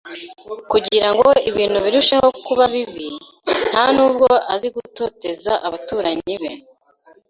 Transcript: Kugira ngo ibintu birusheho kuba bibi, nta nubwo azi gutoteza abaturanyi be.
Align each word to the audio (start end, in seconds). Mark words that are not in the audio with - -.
Kugira 0.71 1.07
ngo 1.15 1.27
ibintu 1.49 1.77
birusheho 1.85 2.27
kuba 2.45 2.63
bibi, 2.73 3.07
nta 3.71 3.83
nubwo 3.95 4.27
azi 4.53 4.67
gutoteza 4.75 5.51
abaturanyi 5.67 6.33
be. 6.41 6.51